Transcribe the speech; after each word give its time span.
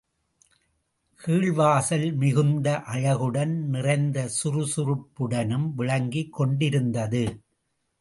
கீழ்வாசல், 1.21 2.15
மிகுந்த 2.15 2.81
அழகுடனும் 2.87 3.69
நிறைந்த 3.69 4.29
சுறுசுறுப்புடனும் 4.43 5.71
விளங்கிக்கொண்டிருந்தது. 5.77 7.41